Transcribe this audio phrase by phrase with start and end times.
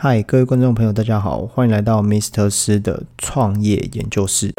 [0.00, 2.48] 嗨，各位观众朋友，大家好，欢迎来到 Mr.
[2.48, 4.54] 师的创业研究室。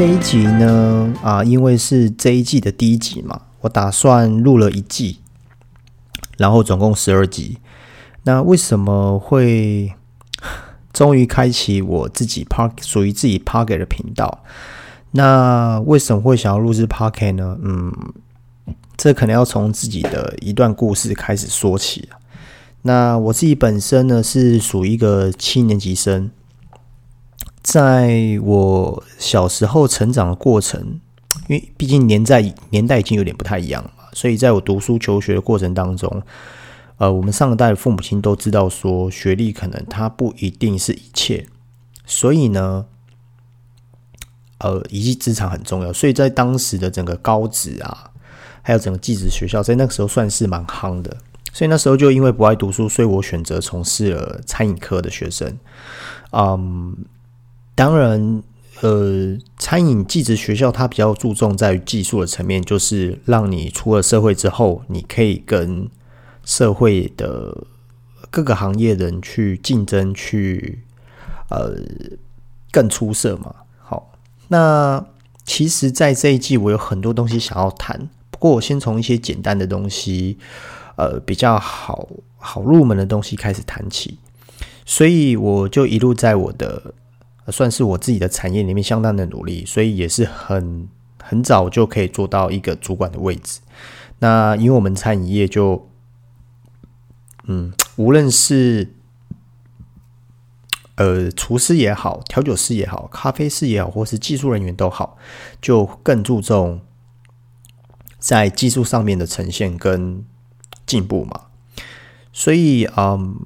[0.00, 5.18] 这一集呢，啊，因为是这一季的第一集嘛，我打算录了一季，
[6.38, 7.58] 然后总共十二集。
[8.22, 9.92] 那为什么会
[10.94, 14.42] 终于开启我自己 park 属于自己 park 的频道？
[15.10, 17.58] 那为什么会想要录制 park 呢？
[17.62, 17.92] 嗯，
[18.96, 22.08] 这可能要从自己的一段故事开始说起
[22.80, 26.30] 那我自己本身呢，是属于一个七年级生。
[27.70, 30.98] 在我小时候成长的过程，
[31.46, 36.20] 因为毕竟年在年代已经有点不太一样嘛，所以在我读书求学的过程当中，
[36.96, 41.46] 呃，我们上一代的父母亲都知道说，学历可能它不一定是一切，
[42.04, 42.86] 所以呢，
[44.58, 48.10] 呃，一技之长很重要，所以在当时的整个高职啊，
[48.62, 51.16] 还有整个技职学校，在那个时候算是蛮夯的，
[51.52, 55.56] 所以那时候就因为不爱读书，所以我选择从事了餐饮科的学生，
[56.32, 56.96] 嗯。
[57.80, 58.42] 当然，
[58.82, 65.88] 呃，餐饮技职学校它比较注重在于技术的层面，就是让你出了社会之后，你可以跟
[66.44, 67.64] 社会的
[68.30, 70.80] 各个行业人去竞争，去
[71.48, 71.74] 呃
[72.70, 73.54] 更出色嘛。
[73.78, 74.12] 好，
[74.48, 75.02] 那
[75.46, 80.36] 其实，在这一季我有很多东西想要谈，不过我先从一些简单的东西，
[80.96, 84.18] 呃，比较好好入门的东西开始谈起，
[84.84, 86.92] 所以我就一路在我的。
[87.50, 90.88] 算是我自己的产业里面相当的努力，所以也是很
[91.22, 93.60] 很早就可以做到一个主管的位置。
[94.20, 95.88] 那因为我们餐饮业就，
[97.46, 98.94] 嗯，无论是
[100.96, 105.16] 呃厨师也好，调酒师也好，咖啡师也好，或是技术人员都好，
[105.62, 106.80] 就更注重
[108.18, 110.24] 在技术上面的呈现跟
[110.84, 111.42] 进步嘛。
[112.32, 113.36] 所以，嗯，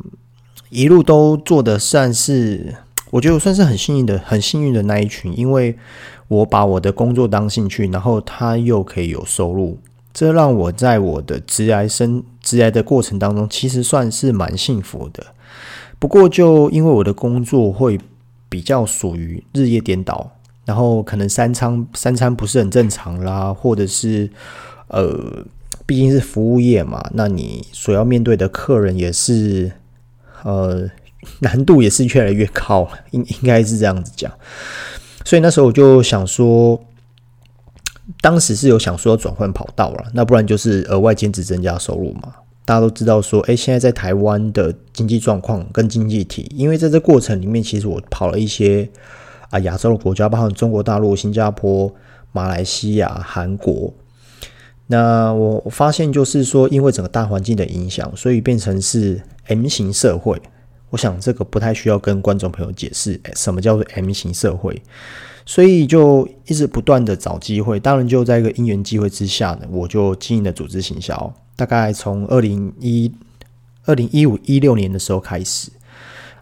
[0.71, 2.77] 一路都做的算是。
[3.15, 5.79] 我觉得我算是很幸运的，很幸运的那一群，因为
[6.27, 9.79] 我把我的工作当兴趣，然后他又可以有收入，
[10.13, 15.25] 这让我在我的职涯生职涯的过程当中，其实算是蛮幸福的。
[16.01, 18.01] 不过，就因为我的工作会
[18.49, 20.33] 比较属于日夜颠倒，
[20.65, 24.29] 然后可能三餐三餐不是很正常啦，或者是
[24.89, 25.47] 呃，
[25.87, 29.71] 毕竟是服务业嘛，那你所要面对的客人也是
[30.43, 30.91] 呃。
[31.41, 34.31] 难度也是越来越高，应应该是这样子讲。
[35.25, 36.79] 所以那时候我就想说，
[38.21, 42.35] 当时是有想说转换跑道了，那不然就是额外兼职增加收入嘛。
[42.67, 48.89] 大家都知道说，哎，现在在台湾的经济状况跟经济体，因为在这过程里面，其实我跑了一些
[49.51, 51.95] 啊亚洲的国家，包括中国大陆、新加坡、
[52.33, 53.93] 马来西亚、韩国。
[54.87, 60.41] 那我发现就是说，因为整个大环境的影响，所以变成是 M 型社会。
[60.95, 64.81] 我想这个不太需要跟观众朋友解释，什么叫做 M 型社会，
[65.45, 67.81] 所以就一直不断的找机会。
[67.81, 71.35] 当然就在一个因缘机会之下呢，我就经营了组织行销。
[71.57, 73.13] 大概从二零一
[73.87, 75.73] 二零一五一六年的时候开始，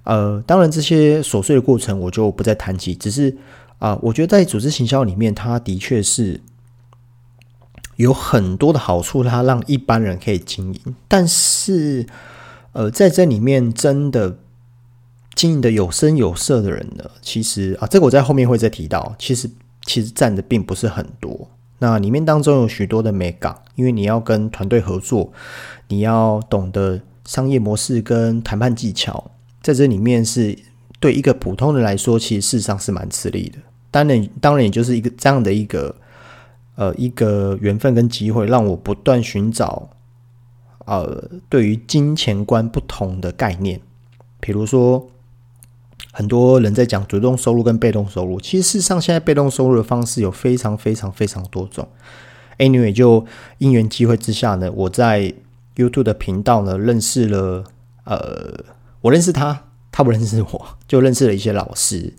[0.04, 2.94] 呃，当然这些琐碎的过程我就不再谈起。
[2.94, 3.34] 只是
[3.78, 6.42] 啊，我觉得在组织行销里面，它的确是
[7.96, 12.06] 有很多的好处，它让一般人可以经营，但是。
[12.72, 14.38] 呃，在这里面真的
[15.34, 19.14] 经营的有声有色的人呢，其实啊，这个我在后面会再提到。
[19.18, 19.50] 其实
[19.84, 21.48] 其实占的并不是很多。
[21.78, 25.32] 那里面当中有许多的美感，因为你要跟团队合作，
[25.88, 30.56] 你要懂得商业模式跟谈判技巧，在这里面是
[31.00, 33.58] 对一个普通人来说，其实事实上是蛮吃力的。
[33.90, 35.94] 当然，当然也就是一个这样的一个
[36.76, 39.90] 呃一个缘分跟机会，让我不断寻找。
[40.84, 43.80] 呃，对于金钱观不同的概念，
[44.40, 45.08] 比如说，
[46.12, 51.88] 很多人在讲主动收入跟被动收入，其实事实上现在被动收入的方式有非常非常非常多种。
[52.58, 53.24] Anyway，就
[53.58, 55.32] 因缘机会之下呢，我在
[55.76, 57.64] YouTube 的频道呢认识了，
[58.04, 58.64] 呃，
[59.02, 62.12] 我认识他，他不认识我，就认识了一些老师。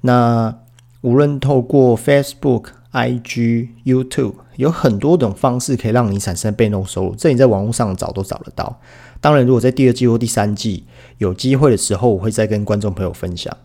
[0.00, 0.56] 那
[1.02, 2.77] 无论透过 Facebook。
[2.98, 8.80] I G YouTube 有很多种方式可以让你产生被动收入，这你在网络上找都找得到。
[9.20, 10.84] 当然，如果在第二季或第三季
[11.18, 13.56] 有机会的时候，我会再跟观众朋友分享。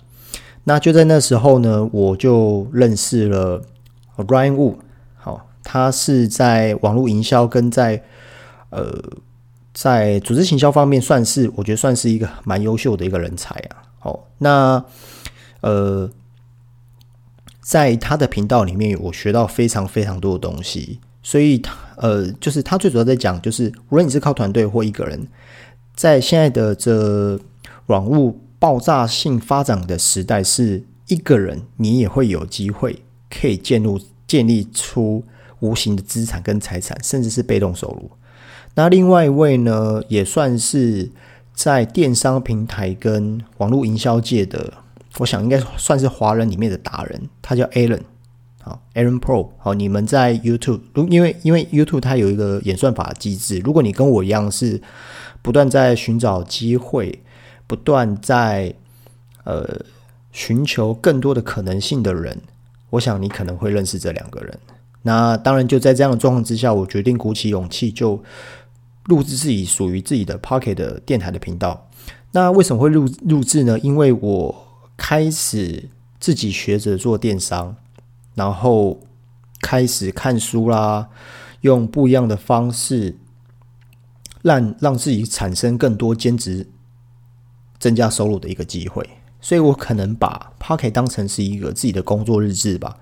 [0.66, 3.64] 那就在那时候呢，我就认识了
[4.18, 4.76] Ryan Wu。
[5.16, 8.04] 好，他是在网络营销跟在
[8.70, 9.02] 呃
[9.74, 13.82] 在组织行销方面，算是我觉得算是一个蛮优秀的一个人才啊。
[13.98, 14.84] 好，那
[15.62, 16.10] 呃，
[17.64, 21.00] 在他的频道里面，我学到非常非常多的东西。
[21.24, 25.26] 所以，他呃，就是他最主要在讲，就是无论你是靠团队或一个人，
[25.96, 27.40] 在现在的这
[27.86, 35.24] 网络爆炸性发展的时代，是一个人你也会有机会可以建立建立出
[35.62, 38.12] 无形的资产跟财产，甚至是被动收入。
[38.76, 41.10] 那另外一位呢，也算是
[41.54, 44.74] 在电商平台跟网络营销界的，
[45.18, 48.02] 我想应该算是华人里面的达人，他叫 Alan。
[48.62, 54.82] 好，Alan Pro，好，你们在 YouTube，如因为因为 YouTube 它有一个演算法机制，如果你跟我一样是
[55.42, 57.22] 不断在寻找机会，
[57.68, 58.74] 不断在
[59.44, 59.82] 呃
[60.32, 62.42] 寻求更多的可能性的人，
[62.92, 64.58] 我想你可能会认识这两个人。
[65.02, 68.24] 那当然就在这样的状况之下，我决定鼓起勇气就
[69.08, 71.90] 录制自己属于自己的 Pocket 的电台的频道。
[72.32, 73.78] 那为什么会录录制呢？
[73.80, 74.73] 因为我
[75.06, 77.76] 开始自己学着做电商。
[78.36, 79.02] 然后
[79.62, 81.10] 开始看书啦，
[81.60, 83.18] 用不一样的方式，
[84.42, 86.68] 让让自己产生更多兼职、
[87.78, 89.08] 增加收入的一个机会。
[89.42, 92.98] 所以我可能把 p o c k e t 当成是一个自己的工作日志吧。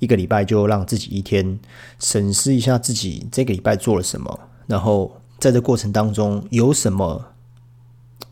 [0.00, 1.58] 一个礼拜就让自己一天
[1.98, 7.32] 审视一下自己这个礼拜做了什么，然后在这过程当中有什么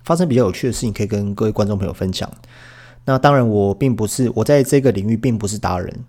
[0.04, 2.30] 发生比较有趣的事情，可以跟各位观众朋友分享。
[3.06, 6.04] 那当然，我并不是我在这个领域并不是达人。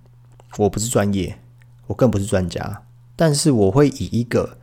[0.58, 1.38] 我不是专业，
[1.86, 2.84] 我更不是专家，
[3.16, 4.58] 但是我会以一个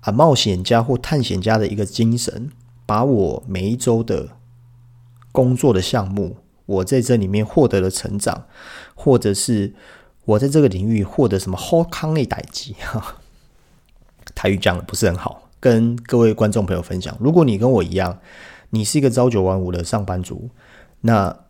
[0.00, 2.50] 啊冒险家或探险家的一个精神，
[2.84, 4.30] 把我每一周的
[5.30, 8.46] 工作的项目，我在这里面获得了成长，
[8.96, 9.74] 或者是
[10.24, 13.18] 我在这个领域获得什么好康的代级哈，
[14.34, 17.16] 台语讲的不是很好，跟各位观众朋友分享。
[17.20, 18.18] 如果你跟我一样，
[18.70, 20.48] 你是一个朝九晚五的上班族，
[21.02, 21.43] 那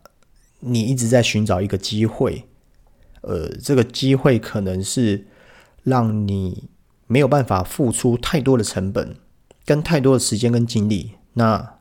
[0.65, 2.45] 你一直在寻找一个机会。
[3.21, 5.25] 呃，这个机会可能是
[5.83, 6.69] 让你
[7.07, 9.15] 没有办法付出太多的成本，
[9.65, 11.13] 跟太多的时间跟精力。
[11.33, 11.79] 那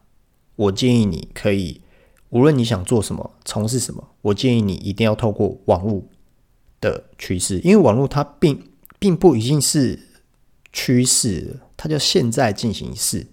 [0.56, 1.82] 我建议你可以，
[2.30, 6.04] 无论你想做什么、从事什么，我建议你一定要透过网络
[6.80, 9.98] 的趋势，因为网络它并并不一定是
[10.72, 13.26] 趋势，它叫现在进行式。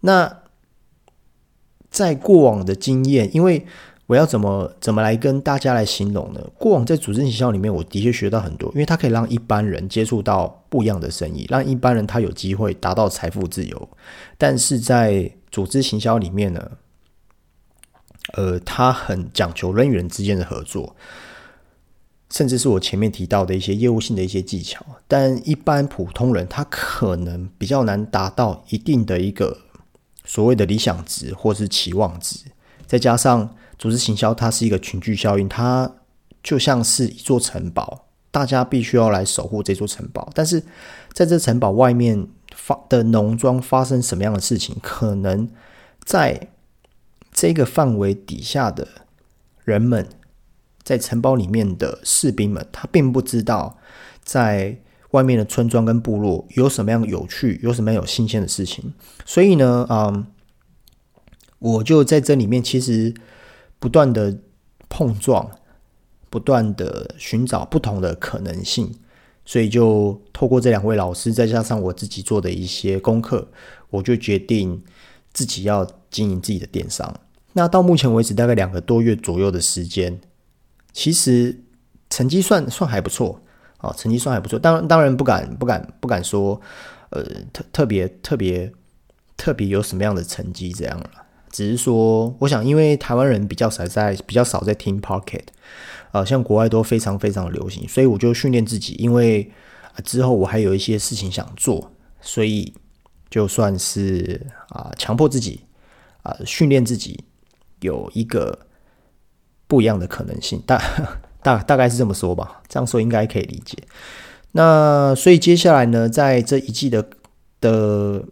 [0.00, 0.42] 那
[1.90, 3.66] 在过往的经验，因为
[4.06, 6.40] 我要怎么怎么来跟大家来形容呢？
[6.58, 13.88] 过往在组织营销里面，我的确学到很多，因为它可以让一般人接触到不一样的生意，让一般人他有机会达到财富自由。
[14.36, 16.72] 但是在组织行销里面呢，
[18.34, 20.94] 呃，它很讲求人与人之间的合作，
[22.28, 24.84] 甚至是我前面提到的一些业务性的一些技巧。
[25.08, 29.56] 但一般普通人他可能比较难达到一定的一个
[30.26, 32.40] 所谓的理想值或是期望值，
[32.86, 33.56] 再加上。
[33.78, 35.90] 组织行销，它是一个群聚效应，它
[36.42, 40.30] 就像是一座城堡，大家必须要来守护这座城堡。
[40.34, 40.62] 但是
[41.12, 45.48] 在这城堡外面发的农庄发生什么样的事情，可能
[46.04, 46.48] 在
[47.32, 48.86] 这个范围底下的
[49.64, 50.06] 人们，
[50.82, 53.78] 在城堡里面的士兵们，他并不知道
[54.22, 54.78] 在
[55.10, 58.94] 外面的村庄跟部落有什么样有趣、有什么样有新鲜的事情。
[59.24, 60.26] 所以呢，嗯，
[61.58, 63.14] 我就在这里面其实。
[63.84, 64.34] 不断的
[64.88, 65.46] 碰撞，
[66.30, 68.90] 不断的寻找不同的可能性，
[69.44, 73.46] 所以就透过这两位老师，再加上我自己做的一些功课，
[73.90, 74.82] 我就决定
[75.34, 77.14] 自己要经营自己的电商。
[77.52, 80.18] 那到目前为止，大概两个多月左右的时间，
[80.94, 81.60] 其实
[82.08, 83.38] 成绩算算还不错
[83.76, 84.58] 啊，成绩算还不错。
[84.58, 86.58] 当当然不敢不敢不敢说，
[87.10, 87.22] 呃，
[87.52, 88.72] 特特别特别
[89.36, 91.10] 特别有什么样的成绩这样了。
[91.54, 95.44] 只是说，我想，因为台湾人比较少在比较少在听 Pocket，
[96.10, 99.48] 呃，像国外都非常非常流行，所以我就训练自己，因为
[100.02, 102.74] 之后我还有一些事情想做，所以
[103.30, 105.60] 就算是啊，强迫自己
[106.24, 107.22] 啊，训练自己
[107.82, 108.66] 有一个
[109.68, 110.82] 不一样的可能性，大
[111.40, 113.78] 大大概是这么说吧，这样说应该可以理解。
[114.50, 117.08] 那所以接下来呢，在这一季的
[117.60, 118.24] 的。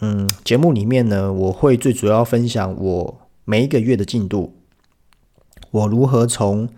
[0.00, 4.54] 嗯，节目里面呢，我会最主要分享我每一个月的进度，
[5.70, 6.68] 我如何从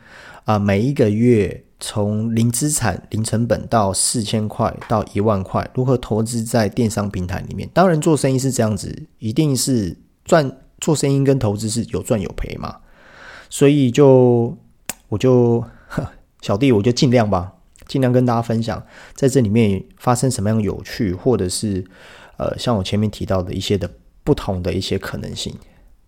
[0.44, 7.68] 啊每一个月从零资产、零成本到四千块到一万块，如何投资在电商平台里面。
[7.73, 12.76] 当然，做生意是这样子，一定是赚做生意跟投资是有赚有赔嘛。
[13.49, 14.56] 所以就
[15.09, 15.64] 我就
[16.42, 17.52] 小弟我就尽量吧，
[17.87, 21.85] 尽量跟大家分享，在这里面发生什么样有趣，或者是
[22.36, 23.90] 呃像我前面提到的一些的
[24.22, 25.54] 不同的一些可能性。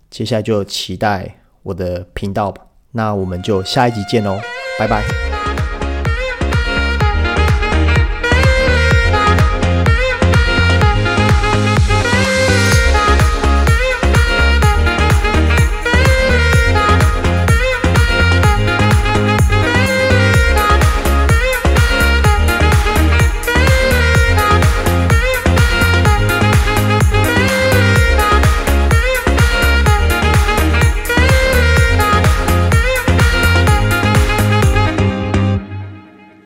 [0.09, 4.39] 接下来就期待我的频道吧，那我们就下一集见喽，
[4.79, 5.36] 拜拜。